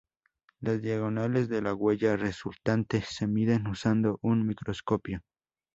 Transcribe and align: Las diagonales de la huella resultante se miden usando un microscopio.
Las 0.61 0.81
diagonales 0.81 1.47
de 1.47 1.61
la 1.61 1.75
huella 1.75 2.17
resultante 2.17 3.03
se 3.07 3.27
miden 3.27 3.67
usando 3.67 4.17
un 4.23 4.47
microscopio. 4.47 5.21